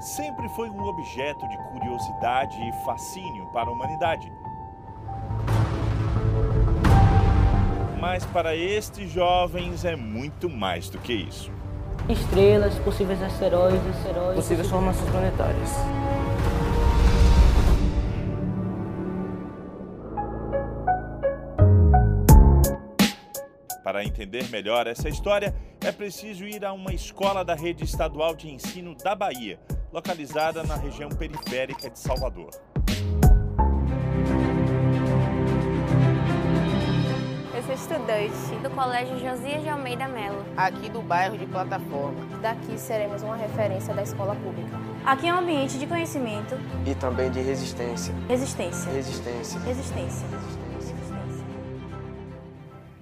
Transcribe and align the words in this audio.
sempre 0.00 0.48
foi 0.50 0.68
um 0.68 0.82
objeto 0.82 1.48
de 1.48 1.56
curiosidade 1.70 2.56
e 2.60 2.84
fascínio 2.84 3.46
para 3.46 3.68
a 3.68 3.72
humanidade. 3.72 4.30
Mas 8.00 8.24
para 8.26 8.54
estes 8.54 9.10
jovens 9.10 9.84
é 9.84 9.96
muito 9.96 10.48
mais 10.48 10.88
do 10.88 10.98
que 10.98 11.12
isso. 11.12 11.50
Estrelas, 12.08 12.74
possíveis 12.80 13.22
asteroides, 13.22 13.80
asteroides 13.86 14.34
possíveis 14.34 14.68
formações 14.68 15.10
planetárias. 15.10 15.70
Para 23.88 24.04
entender 24.04 24.50
melhor 24.50 24.86
essa 24.86 25.08
história, 25.08 25.56
é 25.80 25.90
preciso 25.90 26.44
ir 26.44 26.62
a 26.62 26.74
uma 26.74 26.92
escola 26.92 27.42
da 27.42 27.54
rede 27.54 27.84
estadual 27.84 28.36
de 28.36 28.46
ensino 28.46 28.94
da 28.94 29.14
Bahia, 29.14 29.58
localizada 29.90 30.62
na 30.62 30.76
região 30.76 31.08
periférica 31.08 31.88
de 31.88 31.98
Salvador. 31.98 32.50
Eu 37.54 37.62
sou 37.62 37.74
estudante 37.74 38.62
do 38.62 38.68
Colégio 38.68 39.18
Josias 39.20 39.62
de 39.62 39.70
Almeida 39.70 40.06
Melo. 40.06 40.44
Aqui 40.54 40.90
do 40.90 41.00
bairro 41.00 41.38
de 41.38 41.46
Plataforma. 41.46 42.26
Daqui 42.42 42.78
seremos 42.78 43.22
uma 43.22 43.36
referência 43.36 43.94
da 43.94 44.02
escola 44.02 44.36
pública. 44.36 44.78
Aqui 45.06 45.28
é 45.28 45.32
um 45.32 45.38
ambiente 45.38 45.78
de 45.78 45.86
conhecimento. 45.86 46.54
E 46.84 46.94
também 46.94 47.30
de 47.30 47.40
resistência. 47.40 48.14
Resistência. 48.28 48.92
Resistência. 48.92 49.58
Resistência. 49.60 50.26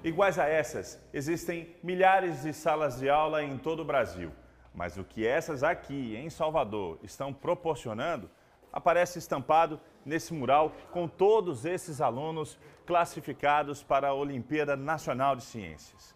Iguais 0.06 0.38
a 0.38 0.46
essas, 0.46 1.04
existem 1.12 1.74
milhares 1.82 2.42
de 2.42 2.52
salas 2.52 3.00
de 3.00 3.10
aula 3.10 3.42
em 3.42 3.58
todo 3.58 3.80
o 3.80 3.84
Brasil. 3.84 4.30
Mas 4.72 4.96
o 4.96 5.02
que 5.02 5.26
essas 5.26 5.64
aqui 5.64 6.14
em 6.14 6.30
Salvador 6.30 7.00
estão 7.02 7.32
proporcionando 7.32 8.30
aparece 8.72 9.18
estampado 9.18 9.80
nesse 10.04 10.32
mural 10.32 10.70
com 10.92 11.08
todos 11.08 11.64
esses 11.64 12.00
alunos 12.00 12.56
classificados 12.86 13.82
para 13.82 14.06
a 14.06 14.14
Olimpíada 14.14 14.76
Nacional 14.76 15.34
de 15.34 15.42
Ciências. 15.42 16.14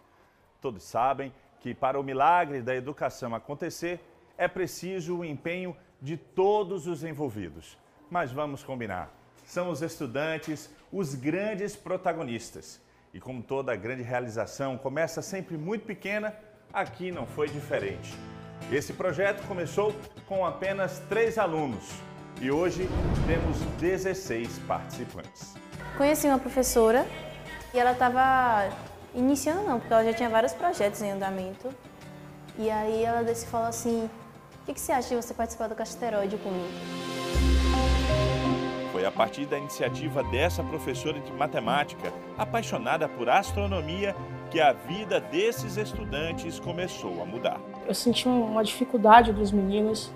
Todos 0.61 0.85
sabem 0.85 1.35
que 1.59 1.75
para 1.75 1.99
o 1.99 2.05
milagre 2.05 2.63
da 2.63 2.77
educação 2.77 3.35
acontecer 3.35 3.99
é 4.39 4.47
preciso 4.47 5.19
o 5.19 5.25
empenho 5.25 5.77
de 6.01 6.17
todos 6.17 6.87
os 6.87 7.03
envolvidos. 7.03 7.77
Mas 8.09 8.31
vamos 8.31 8.63
combinar, 8.63 9.13
são 9.45 9.69
os 9.69 9.83
estudantes 9.83 10.73
os 10.93 11.17
grandes 11.17 11.75
protagonistas. 11.75 12.81
E 13.13 13.19
como 13.19 13.43
toda 13.43 13.75
grande 13.75 14.03
realização 14.03 14.79
começa 14.79 15.21
sempre 15.21 15.59
muito 15.59 15.85
pequena, 15.85 16.33
aqui 16.73 17.11
não 17.11 17.27
foi 17.27 17.49
diferente. 17.49 18.15
Esse 18.71 18.93
projeto 18.93 19.45
começou 19.49 19.93
com 20.27 20.47
apenas 20.47 21.01
três 21.09 21.37
alunos 21.37 21.91
e 22.41 22.53
hoje 22.53 22.89
temos 23.27 23.59
16 23.81 24.61
participantes. 24.61 25.55
Conheci 25.97 26.29
uma 26.29 26.39
professora 26.39 27.05
e 27.75 27.79
ela 27.79 27.93
estava 27.93 28.71
iniciando 29.13 29.63
não, 29.63 29.81
porque 29.81 29.93
ela 29.93 30.05
já 30.05 30.13
tinha 30.13 30.29
vários 30.29 30.53
projetos 30.53 31.03
em 31.03 31.11
andamento. 31.11 31.69
E 32.57 32.71
aí 32.71 33.03
ela 33.03 33.25
disse, 33.25 33.47
falou 33.47 33.67
assim, 33.67 34.09
o 34.63 34.67
que, 34.67 34.75
que 34.75 34.81
você 34.81 34.93
acha 34.93 35.09
de 35.09 35.17
você 35.17 35.35
participar 35.35 35.67
do 35.67 35.75
Casteroide 35.75 36.37
comigo? 36.37 37.10
Foi 39.01 39.07
a 39.07 39.11
partir 39.11 39.47
da 39.47 39.57
iniciativa 39.57 40.23
dessa 40.23 40.63
professora 40.63 41.19
de 41.21 41.33
matemática, 41.33 42.13
apaixonada 42.37 43.09
por 43.09 43.31
astronomia, 43.31 44.15
que 44.51 44.61
a 44.61 44.75
vida 44.75 45.19
desses 45.19 45.79
estudantes 45.79 46.61
começou 46.61 47.23
a 47.23 47.25
mudar. 47.25 47.59
Eu 47.89 47.95
senti 47.95 48.29
uma 48.29 48.63
dificuldade 48.63 49.33
dos 49.33 49.53
meninos 49.53 50.13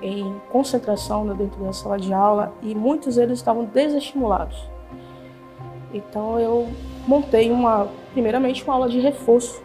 em 0.00 0.40
concentração 0.48 1.26
dentro 1.34 1.64
da 1.64 1.72
sala 1.72 1.98
de 1.98 2.12
aula 2.12 2.54
e 2.62 2.72
muitos 2.72 3.16
deles 3.16 3.40
estavam 3.40 3.64
desestimulados. 3.64 4.70
Então 5.92 6.38
eu 6.38 6.68
montei 7.08 7.50
uma, 7.50 7.88
primeiramente 8.12 8.62
uma 8.62 8.74
aula 8.74 8.88
de 8.88 9.00
reforço 9.00 9.60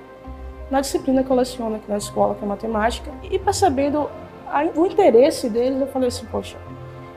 na 0.71 0.81
disciplina 0.81 1.23
que 1.23 1.29
eu 1.29 1.35
leciono 1.35 1.75
aqui 1.75 1.87
na 1.87 1.97
escola, 1.97 2.33
que 2.33 2.43
é 2.43 2.47
matemática, 2.47 3.11
e 3.29 3.37
percebendo 3.37 4.09
o 4.75 4.85
interesse 4.87 5.51
deles, 5.51 5.79
eu 5.79 5.87
falei 5.87 6.07
assim, 6.07 6.25
poxa, 6.25 6.57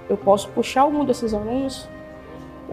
eu 0.08 0.16
posso 0.16 0.48
puxar 0.50 0.82
algum 0.82 1.04
desses 1.04 1.34
alunos 1.34 1.88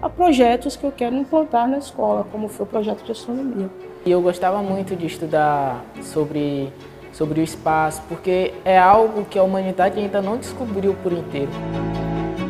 a 0.01 0.09
projetos 0.09 0.75
que 0.75 0.84
eu 0.84 0.91
quero 0.91 1.16
implantar 1.16 1.68
na 1.68 1.78
escola, 1.78 2.25
como 2.31 2.47
foi 2.47 2.66
o 2.66 2.69
projeto 2.69 3.03
de 3.03 3.12
astronomia. 3.12 3.69
E 4.06 4.12
eu 4.12 4.22
gostava 4.22 4.62
muito 4.62 4.96
de 4.96 5.06
estudar 5.06 5.84
sobre, 6.01 6.72
sobre 7.12 7.40
o 7.40 7.44
espaço, 7.44 8.01
porque 8.07 8.53
é 8.63 8.78
algo 8.78 9.25
que 9.25 9.40
a 9.40 9.44
humanidade 9.44 10.00
ainda 10.00 10.22
não 10.22 10.38
descobriu 10.38 10.94
por 11.01 11.12
inteiro. 11.12 11.51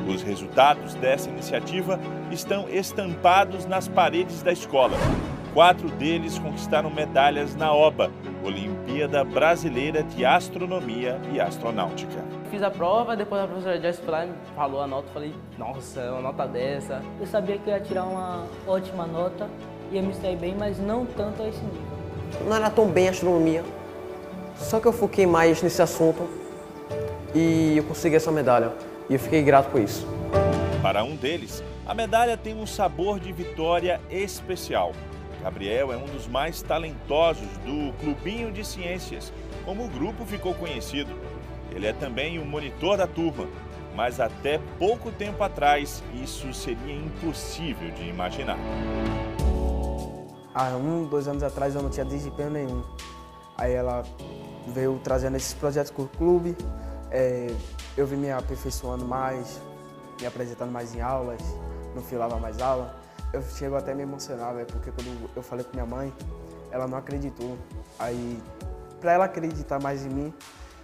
Os 0.07 0.21
resultados 0.21 0.93
dessa 0.95 1.29
iniciativa 1.29 1.99
estão 2.31 2.67
estampados 2.69 3.65
nas 3.65 3.87
paredes 3.87 4.41
da 4.41 4.51
escola. 4.51 4.97
Quatro 5.53 5.87
deles 5.89 6.37
conquistaram 6.37 6.89
medalhas 6.89 7.55
na 7.55 7.73
OBA, 7.73 8.11
Olimpíada 8.43 9.23
Brasileira 9.23 10.03
de 10.03 10.25
Astronomia 10.25 11.19
e 11.31 11.39
Astronáutica. 11.39 12.34
Fiz 12.55 12.63
a 12.63 12.71
prova, 12.71 13.17
depois 13.17 13.41
a 13.41 13.47
professora 13.47 13.81
Joyce 13.81 14.01
foi 14.01 14.11
lá 14.13 14.25
e 14.25 14.29
falou 14.55 14.81
a 14.81 14.87
nota, 14.87 15.09
falei, 15.13 15.35
nossa, 15.57 15.99
uma 16.13 16.21
nota 16.21 16.47
dessa. 16.47 17.01
Eu 17.19 17.27
sabia 17.27 17.57
que 17.57 17.69
ia 17.69 17.81
tirar 17.81 18.05
uma 18.05 18.45
ótima 18.65 19.05
nota, 19.05 19.49
ia 19.91 20.01
me 20.01 20.13
sair 20.13 20.37
bem, 20.37 20.55
mas 20.57 20.79
não 20.79 21.05
tanto 21.05 21.43
a 21.43 21.49
esse 21.49 21.59
nível. 21.59 21.81
Não 22.47 22.55
era 22.55 22.69
tão 22.69 22.87
bem 22.87 23.09
a 23.09 23.11
astronomia, 23.11 23.61
só 24.55 24.79
que 24.79 24.85
eu 24.85 24.93
foquei 24.93 25.27
mais 25.27 25.61
nesse 25.61 25.81
assunto 25.81 26.29
e 27.35 27.75
eu 27.75 27.83
consegui 27.83 28.15
essa 28.15 28.31
medalha. 28.31 28.71
E 29.09 29.15
eu 29.15 29.19
fiquei 29.19 29.43
grato 29.43 29.69
por 29.69 29.81
isso. 29.81 30.07
Para 30.81 31.03
um 31.03 31.17
deles, 31.17 31.61
a 31.85 31.93
medalha 31.93 32.37
tem 32.37 32.55
um 32.55 32.65
sabor 32.65 33.19
de 33.19 33.33
vitória 33.33 33.99
especial. 34.09 34.93
Gabriel 35.43 35.91
é 35.91 35.97
um 35.97 36.05
dos 36.05 36.25
mais 36.25 36.61
talentosos 36.61 37.49
do 37.65 37.91
Clubinho 37.99 38.49
de 38.49 38.63
Ciências, 38.63 39.33
como 39.65 39.83
o 39.83 39.89
grupo 39.89 40.23
ficou 40.25 40.53
conhecido. 40.53 41.13
Ele 41.71 41.87
é 41.87 41.93
também 41.93 42.39
o 42.39 42.45
monitor 42.45 42.97
da 42.97 43.07
turma, 43.07 43.47
mas 43.95 44.19
até 44.19 44.59
pouco 44.77 45.11
tempo 45.11 45.43
atrás 45.43 46.03
isso 46.13 46.53
seria 46.53 46.95
impossível 46.95 47.89
de 47.91 48.07
imaginar. 48.09 48.57
Há 50.53 50.69
um, 50.77 51.05
dois 51.05 51.27
anos 51.27 51.43
atrás 51.43 51.75
eu 51.75 51.81
não 51.81 51.89
tinha 51.89 52.05
desempenho 52.05 52.49
nenhum. 52.49 52.83
Aí 53.57 53.73
ela 53.73 54.03
veio 54.67 54.99
trazendo 55.03 55.37
esses 55.37 55.53
projetos 55.53 55.91
com 55.91 56.03
o 56.03 56.07
clube, 56.07 56.55
é, 57.11 57.47
eu 57.95 58.05
vim 58.05 58.17
me 58.17 58.31
aperfeiçoando 58.31 59.05
mais, 59.05 59.61
me 60.19 60.27
apresentando 60.27 60.71
mais 60.71 60.93
em 60.95 61.01
aulas, 61.01 61.41
não 61.95 62.01
filava 62.01 62.37
mais 62.37 62.61
aula. 62.61 62.95
Eu 63.31 63.41
chego 63.41 63.75
até 63.75 63.91
a 63.91 63.95
me 63.95 64.03
emocionar, 64.03 64.53
véio, 64.53 64.65
porque 64.65 64.91
quando 64.91 65.29
eu 65.35 65.41
falei 65.41 65.63
com 65.63 65.71
minha 65.73 65.85
mãe, 65.85 66.13
ela 66.71 66.87
não 66.87 66.97
acreditou. 66.97 67.57
Aí, 67.99 68.41
para 68.99 69.13
ela 69.13 69.25
acreditar 69.25 69.79
mais 69.79 70.05
em 70.05 70.09
mim, 70.09 70.33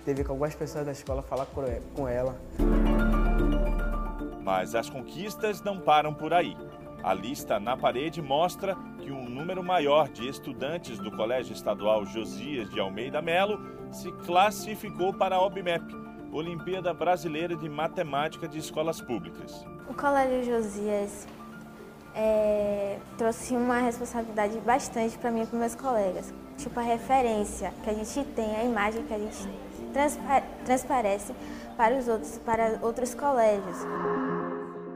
teve 0.05 0.23
que 0.23 0.29
algumas 0.29 0.55
pessoas 0.55 0.85
da 0.85 0.91
escola 0.91 1.21
falar 1.21 1.47
com 1.95 2.07
ela. 2.07 2.35
Mas 4.43 4.75
as 4.75 4.89
conquistas 4.89 5.61
não 5.61 5.79
param 5.79 6.13
por 6.13 6.33
aí. 6.33 6.57
A 7.03 7.13
lista 7.13 7.59
na 7.59 7.75
parede 7.75 8.21
mostra 8.21 8.75
que 8.99 9.11
um 9.11 9.27
número 9.27 9.63
maior 9.63 10.07
de 10.07 10.27
estudantes 10.27 10.99
do 10.99 11.11
Colégio 11.11 11.53
Estadual 11.53 12.05
Josias 12.05 12.69
de 12.69 12.79
Almeida 12.79 13.21
Melo 13.21 13.59
se 13.91 14.11
classificou 14.25 15.11
para 15.13 15.35
a 15.35 15.41
OBMEP, 15.41 15.83
Olimpíada 16.31 16.93
Brasileira 16.93 17.55
de 17.55 17.67
Matemática 17.67 18.47
de 18.47 18.59
Escolas 18.59 19.01
Públicas. 19.01 19.65
O 19.89 19.93
Colégio 19.93 20.43
Josias 20.43 21.27
é, 22.15 22.99
trouxe 23.17 23.55
uma 23.55 23.79
responsabilidade 23.79 24.57
bastante 24.59 25.17
para 25.17 25.31
mim 25.31 25.41
e 25.41 25.47
para 25.47 25.59
meus 25.59 25.75
colegas. 25.75 26.33
Tipo, 26.57 26.79
a 26.79 26.83
referência 26.83 27.73
que 27.83 27.89
a 27.89 27.93
gente 27.93 28.23
tem, 28.35 28.55
a 28.55 28.63
imagem 28.63 29.03
que 29.03 29.13
a 29.13 29.17
gente 29.17 29.49
transpa 29.91 30.43
transparece 30.65 31.33
para 31.77 31.95
os 31.95 32.07
outros, 32.07 32.37
para 32.39 32.79
outros 32.81 33.13
colégios. 33.13 33.77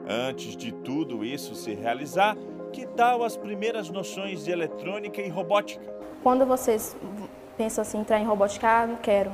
Antes 0.07 0.55
de 0.55 0.71
tudo 0.71 1.23
isso 1.23 1.55
se 1.55 1.73
realizar, 1.73 2.37
que 2.71 2.85
tal 2.85 3.23
as 3.23 3.35
primeiras 3.35 3.89
noções 3.89 4.43
de 4.43 4.51
eletrônica 4.51 5.21
e 5.21 5.29
robótica? 5.29 5.83
Quando 6.21 6.45
vocês 6.45 6.95
pensam 7.57 7.81
assim, 7.81 7.99
entrar 7.99 8.19
em 8.19 8.25
robótica, 8.25 8.67
ah, 8.67 8.87
não 8.87 8.97
quero. 8.97 9.31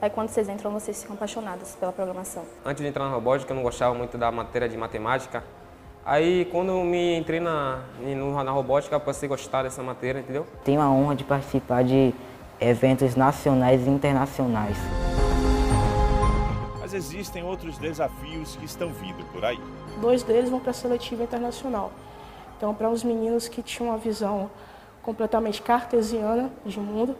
Aí 0.00 0.08
quando 0.08 0.28
vocês 0.28 0.48
entram, 0.48 0.70
vocês 0.70 1.02
ficam 1.02 1.16
apaixonados 1.16 1.74
pela 1.74 1.92
programação. 1.92 2.44
Antes 2.64 2.82
de 2.82 2.88
entrar 2.88 3.04
na 3.04 3.14
robótica, 3.14 3.52
eu 3.52 3.56
não 3.56 3.62
gostava 3.62 3.94
muito 3.94 4.16
da 4.16 4.30
matéria 4.30 4.68
de 4.68 4.76
matemática. 4.76 5.42
Aí 6.04 6.46
quando 6.46 6.70
eu 6.70 6.84
me 6.84 7.18
entrei 7.18 7.40
na, 7.40 7.82
na 8.44 8.50
robótica, 8.50 8.96
eu 8.96 9.00
passei 9.00 9.26
a 9.26 9.30
gostar 9.30 9.64
dessa 9.64 9.82
matéria, 9.82 10.20
entendeu? 10.20 10.46
Tenho 10.64 10.80
a 10.80 10.88
honra 10.88 11.14
de 11.14 11.24
participar 11.24 11.84
de 11.84 12.14
eventos 12.60 13.14
nacionais 13.14 13.86
e 13.86 13.90
internacionais. 13.90 14.76
Mas 16.80 16.94
existem 16.94 17.44
outros 17.44 17.78
desafios 17.78 18.56
que 18.56 18.64
estão 18.64 18.92
vindo 18.92 19.24
por 19.32 19.44
aí. 19.44 19.60
Dois 20.00 20.22
deles 20.22 20.50
vão 20.50 20.58
para 20.58 20.70
a 20.70 20.74
seletiva 20.74 21.22
internacional. 21.22 21.92
Então, 22.56 22.74
para 22.74 22.90
os 22.90 23.04
meninos 23.04 23.46
que 23.46 23.62
tinham 23.62 23.90
uma 23.90 23.98
visão 23.98 24.50
completamente 25.02 25.62
cartesiana 25.62 26.50
de 26.64 26.80
mundo, 26.80 27.16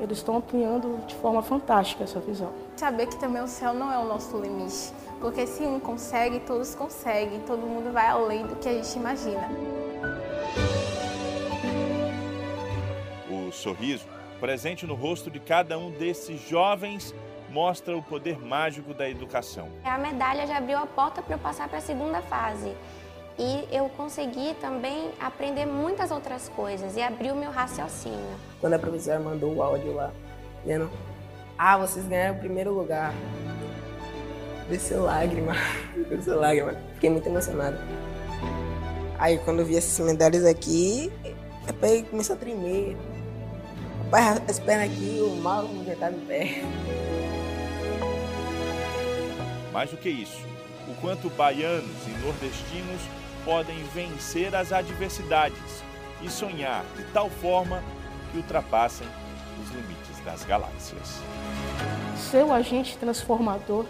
eles 0.00 0.18
estão 0.18 0.36
ampliando 0.36 1.04
de 1.06 1.14
forma 1.16 1.42
fantástica 1.42 2.04
essa 2.04 2.20
visão. 2.20 2.52
Saber 2.76 3.06
que 3.06 3.16
também 3.16 3.42
o 3.42 3.48
céu 3.48 3.74
não 3.74 3.92
é 3.92 3.98
o 3.98 4.04
nosso 4.04 4.38
limite, 4.40 4.92
porque 5.20 5.46
se 5.46 5.62
um 5.64 5.80
consegue, 5.80 6.40
todos 6.40 6.74
conseguem, 6.74 7.40
todo 7.40 7.60
mundo 7.60 7.92
vai 7.92 8.06
além 8.06 8.46
do 8.46 8.56
que 8.56 8.68
a 8.68 8.72
gente 8.72 8.96
imagina. 8.96 9.48
O 13.28 13.52
sorriso, 13.52 14.06
presente 14.40 14.86
no 14.86 14.94
rosto 14.94 15.30
de 15.30 15.40
cada 15.40 15.78
um 15.78 15.90
desses 15.90 16.40
jovens, 16.48 17.14
mostra 17.50 17.96
o 17.96 18.02
poder 18.02 18.38
mágico 18.38 18.94
da 18.94 19.08
educação. 19.08 19.68
A 19.84 19.98
medalha 19.98 20.46
já 20.46 20.58
abriu 20.58 20.78
a 20.78 20.86
porta 20.86 21.22
para 21.22 21.34
eu 21.34 21.38
passar 21.38 21.68
para 21.68 21.78
a 21.78 21.80
segunda 21.80 22.20
fase. 22.22 22.72
E 23.38 23.68
eu 23.70 23.88
consegui 23.90 24.54
também 24.60 25.10
aprender 25.20 25.64
muitas 25.64 26.10
outras 26.10 26.48
coisas 26.48 26.96
e 26.96 27.00
abrir 27.00 27.30
o 27.30 27.36
meu 27.36 27.52
raciocínio. 27.52 28.36
Quando 28.60 28.74
a 28.74 28.78
professora 28.78 29.20
mandou 29.20 29.54
o 29.54 29.62
áudio 29.62 29.94
lá, 29.94 30.10
dizendo: 30.62 30.90
Ah, 31.56 31.78
vocês 31.78 32.04
ganharam 32.06 32.34
o 32.34 32.38
primeiro 32.40 32.72
lugar. 32.74 33.14
Desceu 34.68 35.04
lágrima, 35.04 35.52
desceu 36.10 36.40
lágrima. 36.40 36.74
Fiquei 36.94 37.10
muito 37.10 37.28
emocionado. 37.28 37.78
Aí 39.18 39.38
quando 39.38 39.60
eu 39.60 39.66
vi 39.66 39.76
essas 39.76 40.04
medalhas 40.04 40.44
aqui, 40.44 41.12
eu 41.66 42.04
comecei 42.06 42.34
a 42.34 42.38
tremer. 42.38 42.96
Rapaz, 44.10 44.42
as 44.48 44.58
pernas 44.58 44.90
aqui, 44.90 45.20
o 45.20 45.36
mal 45.36 45.68
já 45.84 45.92
estava 45.92 46.16
em 46.16 46.20
pé. 46.20 46.62
Mais 49.70 49.90
do 49.90 49.98
que 49.98 50.08
isso, 50.08 50.46
o 50.88 50.94
quanto 51.02 51.28
baianos 51.28 52.06
e 52.06 52.10
nordestinos 52.24 53.02
podem 53.44 53.76
vencer 53.94 54.54
as 54.54 54.72
adversidades 54.72 55.84
e 56.22 56.30
sonhar 56.30 56.86
de 56.96 57.04
tal 57.12 57.28
forma 57.28 57.82
que 58.32 58.38
ultrapassem 58.38 59.06
os 59.62 59.70
limites 59.72 60.24
das 60.24 60.42
galáxias. 60.42 61.20
Ser 62.16 62.44
o 62.44 62.52
agente 62.54 62.96
transformador 62.96 63.84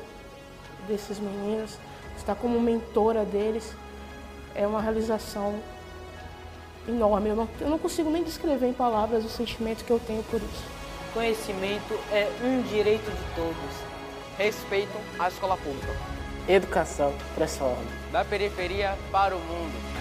desses 0.89 1.21
meninos, 1.21 1.79
estar 2.17 2.35
como 2.35 2.61
mentora 2.61 3.25
deles, 3.25 3.73
é 4.53 4.67
uma 4.67 4.83
realização 4.83 5.55
enorme. 6.89 7.31
Eu 7.31 7.37
não, 7.37 7.49
eu 7.61 7.69
não 7.69 7.79
consigo 7.79 8.11
nem 8.11 8.23
descrever 8.23 8.67
em 8.69 8.73
palavras 8.73 9.25
o 9.25 9.29
sentimento 9.29 9.85
que 9.85 9.91
eu 9.91 10.01
tenho 10.01 10.23
por 10.25 10.41
isso. 10.41 10.65
Conhecimento 11.13 11.99
é 12.13 12.29
um 12.43 12.63
direito 12.63 13.11
de 13.11 13.35
todos. 13.35 13.89
Respeitam 14.37 15.01
a 15.19 15.29
escola 15.29 15.57
pública. 15.57 15.95
Educação 16.49 17.13
transforma. 17.35 17.83
Da 18.13 18.25
periferia 18.25 18.97
para 19.11 19.37
o 19.37 19.41
mundo. 19.41 19.98